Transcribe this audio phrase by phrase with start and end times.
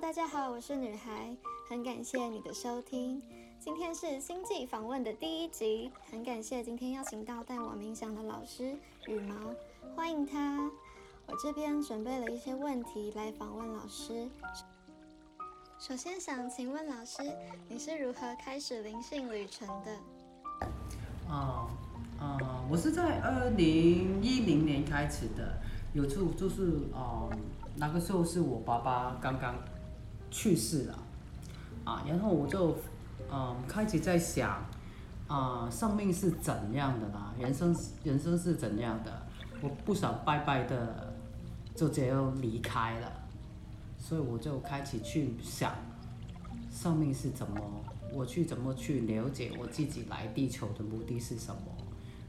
[0.00, 1.34] 大家好，我是女孩，
[1.70, 3.20] 很感谢你的收听。
[3.58, 8.76] 今天是星际访问的第一集，很感谢今天邀请到带我冥想的老师
[9.06, 9.34] 羽毛，
[9.96, 10.70] 欢迎他。
[11.26, 14.28] 我这边准备了一些问题来访问老师。
[15.78, 17.22] 首先想请问老师，
[17.66, 19.98] 你是如何开始灵性旅程的？
[21.26, 21.70] 啊
[22.20, 25.58] 啊，我是在二零一零年开始的，
[25.94, 27.26] 有次就是啊，
[27.76, 29.56] 那个时候是我爸爸刚刚
[30.30, 30.98] 去世了，
[31.84, 32.76] 啊，然后我就
[33.30, 34.64] 嗯开始在想
[35.28, 39.22] 啊，生命是怎样的啦，人生人生是怎样的，
[39.60, 41.12] 我不想拜拜的
[41.74, 43.12] 就这样离开了，
[43.98, 45.74] 所以我就开始去想
[46.70, 47.60] 生命是怎么。
[48.12, 51.60] 我去怎么去了解我自己来地球的目的是什么？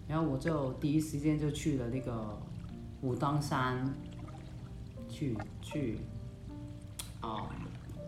[0.06, 2.38] 然后我就第一时间就去了那个
[3.02, 3.94] 武当山，
[5.08, 6.00] 去去
[7.22, 7.48] 啊，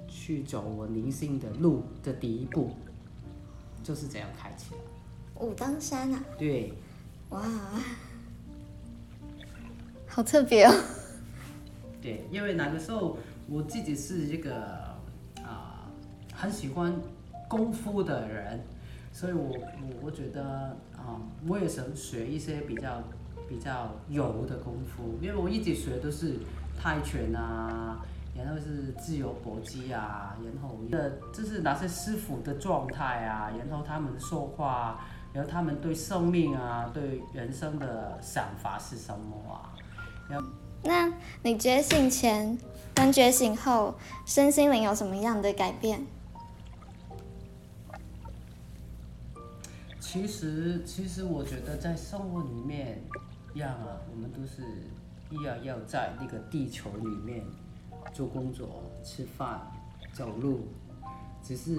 [0.10, 2.72] 去走我灵性的路的第一步，
[3.84, 4.82] 就是这样开启了。
[5.36, 6.24] 武当山啊？
[6.38, 6.74] 对。
[7.30, 7.42] 哇，
[10.08, 10.74] 好特别哦。
[12.02, 14.54] 对，因为那个时候我自己是一个
[15.44, 15.90] 啊，
[16.34, 16.94] 很喜欢。
[17.50, 18.64] 功夫的人，
[19.12, 23.02] 所以我我我觉得啊，我也想学一些比较
[23.48, 26.36] 比较柔的功夫，因为我一直学都是
[26.80, 28.06] 泰拳啊，
[28.40, 35.02] 然后是自由搏击啊，然后的这是哪些师傅的状态啊，然后他们说话，
[35.34, 39.76] 然后他们对生命啊，对人生的想法是什么啊？
[40.30, 40.48] 然后，
[40.84, 42.58] 那你觉醒前
[42.96, 43.94] 跟觉醒后，
[44.26, 46.06] 身心灵有什么样的改变？
[50.00, 53.00] 其实，其实我觉得在生活里面，
[53.54, 54.64] 一样啊，我们都是
[55.30, 57.44] 一样要在那个地球里面
[58.14, 59.60] 做工作、吃饭、
[60.14, 60.68] 走路，
[61.44, 61.78] 只是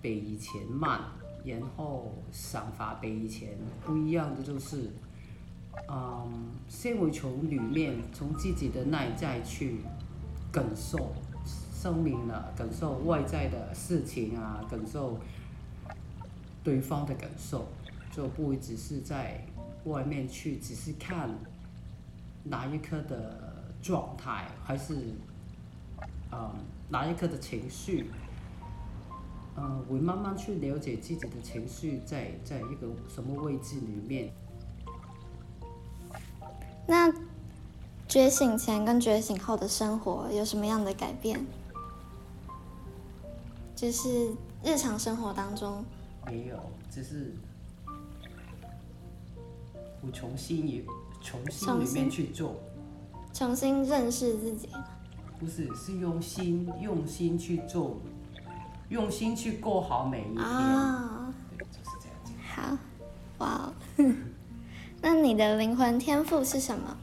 [0.00, 1.00] 比以前慢，
[1.44, 4.90] 然后想法比以前不一样的就是，
[5.88, 9.80] 嗯，先会从里面从自己的内在去
[10.50, 11.12] 感受
[11.72, 15.18] 生命了，感受外在的事情啊，感受。
[16.64, 17.66] 对方的感受，
[18.12, 19.42] 就不只是在
[19.84, 21.30] 外面去，只是看
[22.44, 25.14] 哪一刻的状态，还是
[26.32, 26.50] 嗯
[26.88, 28.10] 哪一刻的情绪，
[29.56, 34.32] 嗯，会慢慢去了解自己的情绪在在一个什么位置里面。
[36.86, 37.12] 那
[38.06, 41.44] 觉醒前跟觉醒后的生活有什么样的改变？
[43.76, 44.32] 就是
[44.64, 45.84] 日常生活当中。
[46.26, 46.58] 没有，
[46.90, 47.34] 只是
[50.00, 50.84] 我重新也
[51.20, 52.54] 重新里面去做，
[53.34, 54.68] 重新认识自己。
[55.38, 57.98] 不是，是用心用心去做，
[58.88, 60.44] 用心去过好每一天。
[60.44, 62.32] 啊，对，就是这样子。
[62.44, 62.76] 好，
[63.38, 63.72] 哇，
[65.00, 66.96] 那你的灵魂天赋是什么？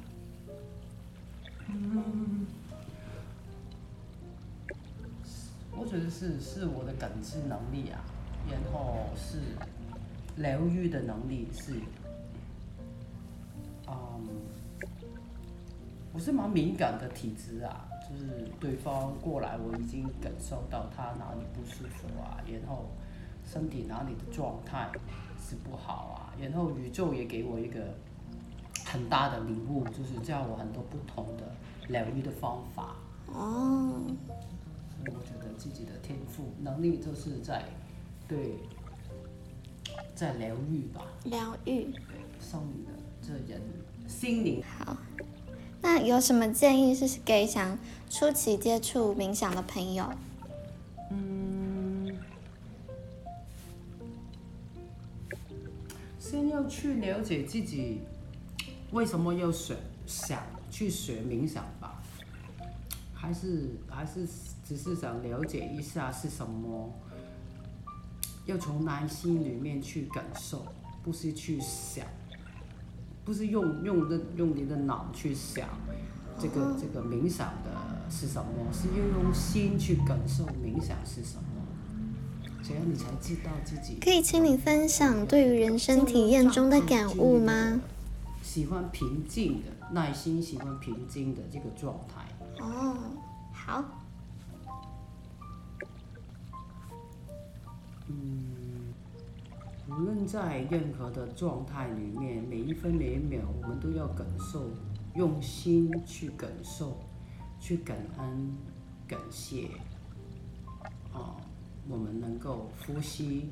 [1.69, 2.45] 嗯，
[5.77, 8.03] 我觉得是是我的感知能力啊。
[8.47, 9.39] 然后是
[10.35, 11.73] 疗愈的能力是，
[13.87, 14.27] 嗯，
[16.13, 22.85] 我是蛮敏感的体质啊，就是对方过来，我已经感受到他哪里不舒服啊，然后
[23.43, 24.89] 身体哪里的状态
[25.39, 27.93] 是不好啊，然后宇宙也给我一个
[28.85, 31.43] 很大的礼物，就是教我很多不同的
[31.87, 32.95] 疗愈的方法。
[33.27, 37.63] 哦，所以我觉得自己的天赋能力就是在。
[38.27, 38.55] 对，
[40.15, 41.05] 在疗愈吧。
[41.25, 41.83] 疗愈。
[41.83, 41.93] 对，
[42.39, 43.61] 送你的这人
[44.07, 44.63] 心灵。
[44.63, 44.97] 好，
[45.85, 47.77] 那有什么建议是给想
[48.09, 50.03] 初期接触冥想的朋友？
[51.11, 52.17] 嗯，
[56.19, 57.99] 先要去了解自己
[58.93, 59.75] 为什么要学
[60.07, 62.01] 想去学冥想吧，
[63.13, 64.27] 还是还是
[64.67, 66.91] 只是想了解一下是什么？
[68.47, 70.65] 要从内心里面去感受，
[71.03, 72.07] 不是去想，
[73.25, 75.67] 不是用用的用你的脑去想，
[76.39, 77.71] 这个这个冥想的
[78.09, 78.71] 是什么？
[78.71, 81.63] 是要用心去感受冥想是什么，
[82.63, 83.97] 这样你才知道自己。
[83.99, 87.81] 可以请你分享对于人生体验中的感悟吗？
[88.43, 92.63] 喜欢平静的，耐心喜欢平静的这个状态。
[92.63, 92.95] 哦，
[93.51, 93.83] 好。
[98.07, 98.54] 嗯，
[99.95, 104.69] 无论在任何的状态里面，每一分每一秒，我们都要感受，
[105.15, 106.97] 用心去感受，
[107.61, 108.57] 去感恩、
[109.07, 109.69] 感谢，
[111.13, 111.37] 哦
[111.87, 113.51] 我们能够呼吸，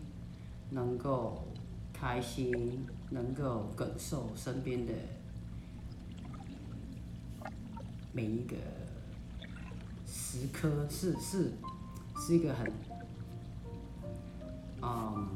[0.69, 1.45] 能够
[1.93, 4.91] 开心，能够感受身边的
[8.11, 8.57] 每一个
[10.05, 11.53] 时刻，是是
[12.17, 12.69] 是一个很
[14.81, 15.29] 嗯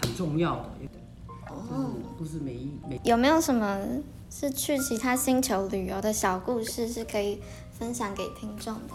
[0.00, 0.70] 很重要的，
[1.48, 1.82] 就是
[2.18, 3.80] 不是每一每有没有什么
[4.30, 7.40] 是去其他星球旅游的小故事是可以
[7.70, 8.94] 分享给听众的？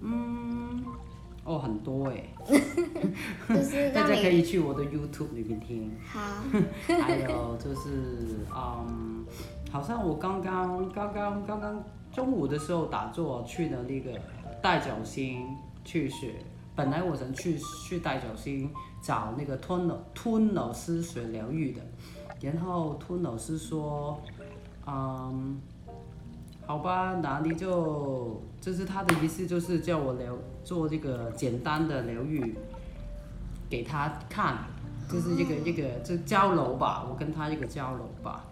[0.00, 0.84] 嗯
[1.44, 2.22] 哦很多哎，
[3.48, 5.90] 就是大家可以去我的 YouTube 里面听。
[6.06, 6.20] 好，
[6.86, 9.24] 还有就是，嗯，
[9.72, 11.82] 好像我刚刚刚刚刚刚
[12.12, 14.10] 中午的时候打坐去的那个
[14.62, 15.46] 大角星
[15.86, 16.34] 去学，
[16.78, 18.72] 本来我想去去大角星
[19.02, 21.82] 找那个吞老吞老师学疗愈的，
[22.40, 24.16] 然后吞老师说，
[24.86, 25.60] 嗯，
[26.64, 30.32] 好吧，那你就就是他的意思就是叫我疗
[30.62, 32.54] 做这个简单的疗愈
[33.68, 34.58] 给他看。
[35.10, 38.44] 就是一个一个就交流吧，我跟他一个交流吧，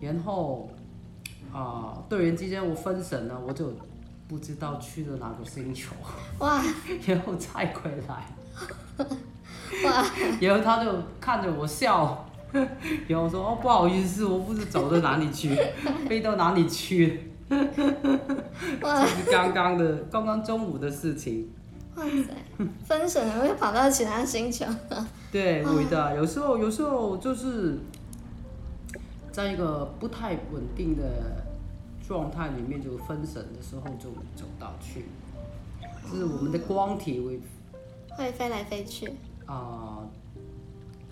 [0.00, 0.68] 然后
[1.52, 3.72] 啊、突然之间我分神了，我就
[4.32, 5.92] 不知道去了哪个星球，
[6.38, 6.64] 哇。
[7.06, 8.26] 然后再回来，
[9.84, 10.06] 哇，
[10.40, 10.90] 然后他就
[11.20, 12.26] 看着我笑，
[13.06, 15.54] 然后我说哦不好意思，我不知走到哪里去，
[16.08, 17.30] 飞到哪里去，
[18.80, 19.02] 哇。
[19.02, 21.50] 这是刚刚的刚刚中午的事情。
[21.96, 24.64] 哇塞，分神了会跑到其他星球，
[25.30, 26.16] 对，会的。
[26.16, 27.78] 有时候，有时候就是
[29.30, 31.02] 在一个不太稳定的
[32.06, 35.04] 状态里面，就分神的时候就走到去，
[36.10, 37.40] 就是我们的光体会
[38.16, 39.12] 会飞来飞去。
[39.46, 39.98] 啊、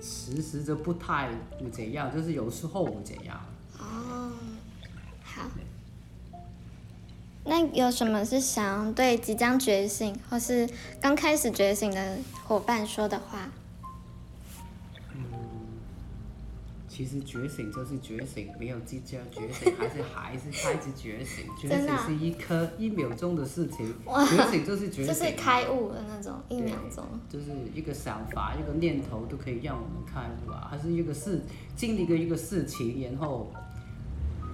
[0.01, 3.41] 时时就不太会怎样，就是有时候会怎样。
[3.79, 4.33] 哦，
[5.23, 5.43] 好。
[7.45, 10.69] 那有什么是想要对即将觉醒或是
[11.01, 13.49] 刚开始觉醒的伙伴说的话？
[17.01, 21.47] 其实觉醒就是觉醒，没有即将觉醒，还是还是开始觉醒。
[21.59, 25.07] 觉醒真的啊是一颗一秒钟的事情， 哇觉醒就是觉醒。
[25.07, 27.03] 就是开悟的那种，一秒钟。
[27.27, 31.43] 就是一个想法、一个念头都可以让我们开悟啊，还是一个事
[31.75, 33.51] 经历过一个事情，然后，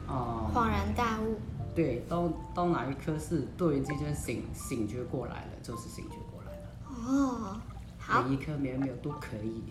[0.07, 1.35] 啊、恍然大悟。
[1.75, 6.69] 对，到到哪一刻是突然之间醒醒觉过来了，就是醒觉过来了。
[6.95, 7.61] 哦，
[7.99, 9.65] 好每一刻每一秒都可以。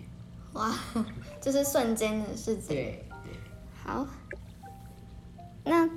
[0.56, 0.74] 哇，
[1.40, 2.68] 这是瞬间的事情。
[2.68, 3.34] 对对，
[3.84, 4.08] 好，
[5.64, 5.88] 那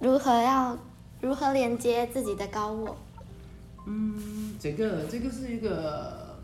[0.00, 0.76] 如何要
[1.20, 2.96] 如何连接自己的高我？
[3.86, 6.36] 嗯，这个这个是一个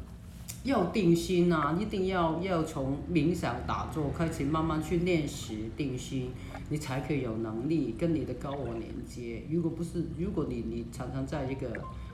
[0.63, 6.31] 要定心啊，一定要要从冥想打坐开始，慢慢去练习定心，
[6.69, 9.43] 你才可以有能力跟你的高我连接。
[9.51, 11.69] 如果不是，如果你你常常在一个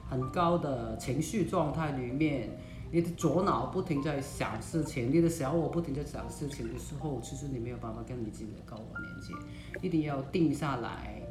[0.09, 2.49] 很高的情绪状态里面，
[2.91, 9.33] 你的左脑不停在想事情，你的小我不停在想事情的时候，其实你没有办法跟你自己的高我连接，
[9.81, 11.21] 一定要定下来，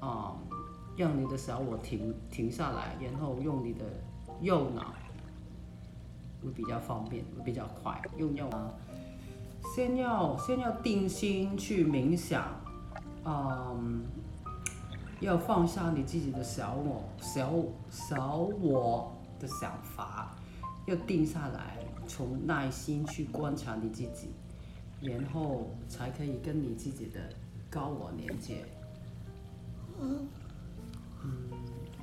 [0.00, 0.36] 啊、
[0.96, 3.84] 让你的小我停停下来，然后用你的
[4.42, 4.92] 右脑
[6.44, 8.00] 会比较方便，会比较快。
[8.18, 8.74] 用右脑，
[9.74, 12.44] 先要先要定心去冥想，
[13.24, 14.04] 嗯，
[15.20, 17.50] 要放下你自己的小我小
[17.88, 19.10] 小我
[19.40, 20.36] 的想法，
[20.88, 24.28] 要定下来，从耐心去观察你自己，
[25.02, 27.20] 然后才可以跟你自己的
[27.68, 28.64] 高我连接。
[30.00, 30.26] 嗯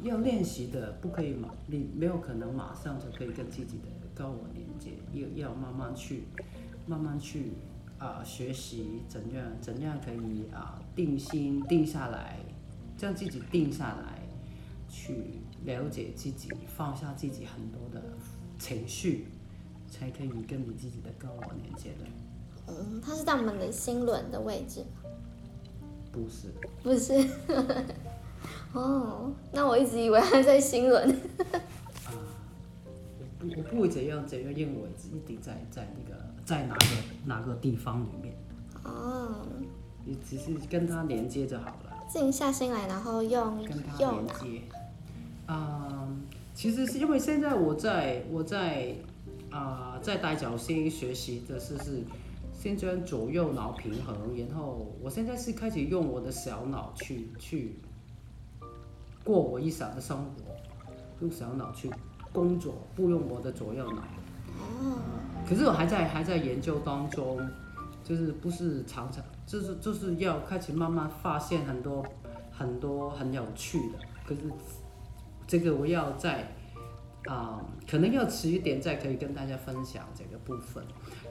[0.03, 6.25] 要练习的，不可以马，你没有可能马上就可以跟自己的高我连接，要要慢慢去，
[6.85, 7.53] 慢慢去
[7.97, 12.37] 啊、学习怎样怎样可以啊、定心定下来，
[12.95, 14.21] 将自己定下来，
[14.87, 18.03] 去了解自己，放下自己很多的
[18.57, 19.27] 情绪，
[19.89, 22.05] 才可以跟你自己的高我连接的，
[22.67, 24.83] 嗯，它是在我们的心轮的位置，
[26.11, 26.47] 不是。
[26.83, 27.13] 不是？
[28.73, 31.09] 哦，那我一直以为它在心轮。
[31.09, 32.11] 啊，
[33.39, 36.85] 我不我不会怎样怎样认为一定在在那个在哪个
[37.25, 38.35] 哪个地方里面，
[38.83, 39.47] 哦，
[40.03, 44.33] 你只是跟它连接就好了，静下心来，然后用跟它右脑。
[44.43, 44.61] 连接。
[45.47, 46.07] 啊、
[46.55, 48.95] 其实是因为现在我在我在
[49.51, 52.03] 啊、在大角星学习的是是
[52.51, 54.15] 先将左右脑平衡，
[54.49, 57.75] 然后我现在是开始用我的小脑去去
[59.23, 60.55] 过我一生的生活，
[61.21, 61.89] 用小脑去
[62.33, 64.01] 工作，不用我的左右脑。
[64.59, 64.99] 哦，
[65.47, 67.39] 可是我还在还在研究当中，
[68.03, 72.05] 就是不是常常就是就是要开始慢慢发现很多
[72.51, 74.41] 很多很有趣的，可是
[75.47, 76.51] 这个我要再
[77.27, 77.59] 啊、
[77.89, 80.83] 可能要迟一点再可以跟大家分享这个部分。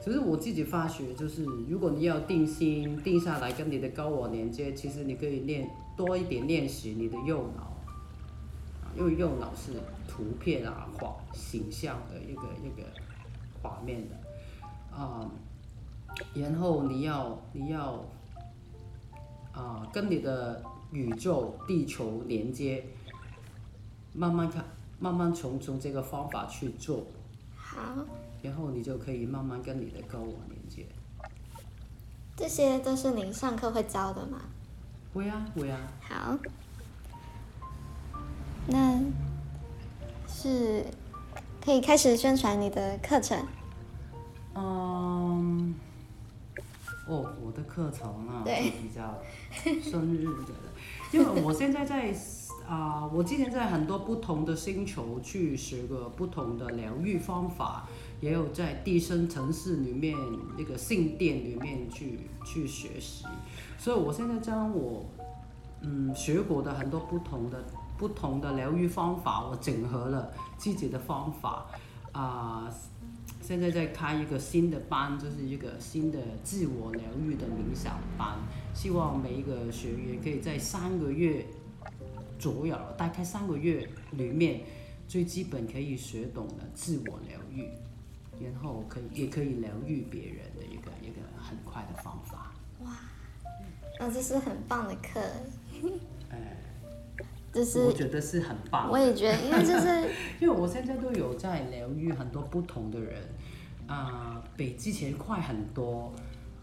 [0.03, 7.77] 只是我自己发觉，就是如果你要定心定下来跟你的高我连接，其实你可以练多一点练习你的右脑，
[8.97, 9.71] 因为右脑是
[10.05, 12.85] 图片啊、画形象的一个一个
[13.61, 14.15] 画面的，
[14.93, 15.31] 啊、
[16.33, 18.05] 然后你要你要
[19.53, 22.83] 啊、跟你的宇宙地球连接，
[24.15, 24.63] 慢慢看，
[24.99, 27.05] 慢慢从从这个方法去做，
[27.55, 27.77] 好，
[28.41, 30.85] 然后你就可以慢慢跟你的高我连接。
[32.37, 34.39] 这些都是您上课会教的吗？
[35.13, 36.37] 会啊会啊，好，
[38.67, 38.99] 那
[40.27, 40.85] 是
[41.63, 43.37] 可以开始宣传你的课程。
[44.53, 45.73] 嗯，
[47.07, 49.21] 哦，我的课程啊对是比较
[49.81, 50.53] 生日的，
[51.11, 52.13] 因为我现在在
[52.67, 57.87] 啊、我之前在很多不同的星球去学过不同的疗愈方法，
[58.21, 60.17] 也有在地生城市里面
[60.57, 63.25] 那个信殿里面去去学习，
[63.77, 65.05] 所以我现在将我
[65.81, 67.63] 嗯学过的很多不同的
[67.97, 71.67] 不同的疗愈方法，我整合了自己的方法
[72.11, 72.69] 啊。
[73.41, 78.39] 现在在开一个新的班，就是一个新的自我疗愈的冥想班，
[78.73, 81.45] 希望每一个学员可以在三个月
[82.39, 84.61] 左右，大概三个月里面，
[85.07, 87.69] 最基本可以学懂的自我疗愈，
[88.43, 92.53] 然后可以也可以疗愈别人的一个一个很快的方法。
[92.83, 92.91] 哇
[93.99, 95.21] 那这是很棒的课，
[96.29, 96.57] 哎，
[97.53, 98.97] 就我觉得是很棒我。
[98.97, 100.09] 也觉得，因为就是
[100.41, 103.21] 因为我现在都有在疗愈很多不同的人，
[103.87, 106.13] 啊、比之前快很多。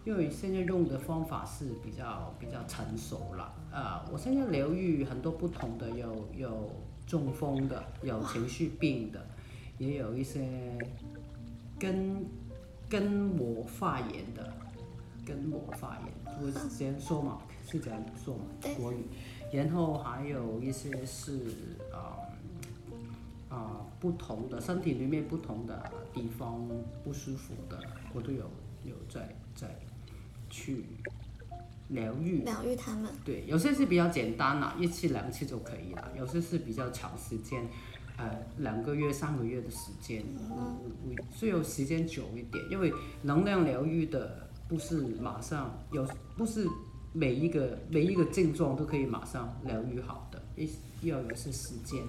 [0.04, 6.70] 因为现在用的方法是比较比较成熟了，啊、我现在疗愈很多不同的，有有
[7.06, 9.24] 中风的，有情绪病的，
[9.78, 10.76] 也有一些
[11.78, 12.24] 跟
[12.88, 14.52] 跟我发炎的，
[15.24, 18.44] 跟我发炎，我是这样说嘛，是这样说嘛，
[18.76, 19.04] 国语。
[19.52, 21.38] 然后还有一些是
[21.92, 22.18] 啊
[23.48, 26.66] 啊、不同的身体里面不同的地方
[27.04, 27.78] 不舒服的，
[28.14, 28.50] 我都有
[28.82, 29.68] 有在在
[30.52, 30.84] 去
[31.88, 32.42] 疗愈。
[32.44, 33.10] 疗愈他们。
[33.24, 37.66] 对，有些是比较简单啦，一次两次就可以了；有些是比较长时间，
[38.18, 42.92] 呃，两个月、三个月的时间，我我我需要时间久一点，因为
[43.22, 46.06] 能量疗愈的不是马上有，
[46.36, 46.68] 不是
[47.12, 50.68] 每一个每一个症状都可以马上疗愈好的，一
[51.00, 52.02] 要有些时间。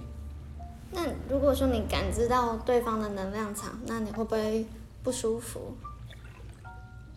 [0.92, 4.64] 那如果说你感知到对方的能量场，那你会不会
[5.02, 5.74] 不舒服？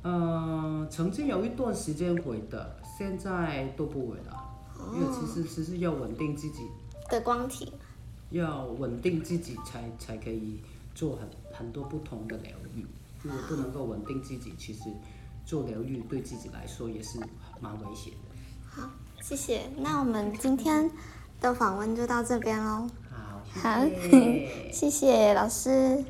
[0.10, 4.32] 嗯，曾经有一段时间会的，现在都不会了，
[4.94, 6.62] 因为其实其实要稳定自己
[7.10, 7.74] 的光体，
[8.30, 10.62] 要稳定自己才才可以
[10.96, 12.86] 做很很多不同的疗愈。
[13.22, 14.84] 如果不能够稳定自己，其实
[15.46, 17.20] 做疗愈对自己来说也是
[17.60, 18.82] 蛮危险的。
[18.82, 18.90] 好，
[19.22, 19.70] 谢谢。
[19.78, 20.90] 那我们今天
[21.42, 22.88] 的访问就到这边喽。
[23.12, 23.86] 好，好。
[24.72, 26.06] 谢谢 老师。